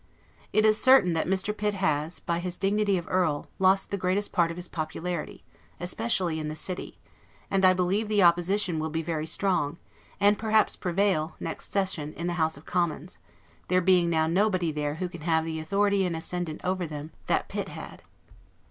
It 0.51 0.65
is 0.65 0.81
certain, 0.81 1.13
that 1.13 1.27
Mr. 1.27 1.55
Pitt 1.55 1.75
has, 1.75 2.17
by 2.19 2.39
his 2.39 2.57
dignity 2.57 2.97
of 2.97 3.07
Earl, 3.07 3.45
lost 3.59 3.91
the 3.91 3.99
greatest 3.99 4.31
part 4.31 4.49
of 4.49 4.57
his 4.57 4.67
popularity, 4.67 5.43
especially 5.79 6.39
in 6.39 6.47
the 6.47 6.55
city; 6.55 6.97
and 7.51 7.63
I 7.63 7.73
believe 7.73 8.07
the 8.07 8.23
Opposition 8.23 8.79
will 8.79 8.89
be 8.89 9.03
very 9.03 9.27
strong, 9.27 9.77
and 10.19 10.39
perhaps 10.39 10.75
prevail, 10.75 11.35
next 11.39 11.71
session, 11.71 12.13
in 12.15 12.25
the 12.25 12.33
House 12.41 12.57
of 12.57 12.65
Commons; 12.65 13.19
there 13.67 13.79
being 13.79 14.09
now 14.09 14.25
nobody 14.25 14.71
there 14.71 14.95
who 14.95 15.07
can 15.07 15.21
have 15.21 15.45
the 15.45 15.59
authority 15.59 16.03
and 16.03 16.15
ascendant 16.15 16.61
over 16.63 16.87
them 16.87 17.11
that 17.27 17.47
Pitt 17.47 17.69
had. 17.69 18.01